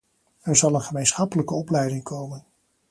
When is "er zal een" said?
0.41-0.81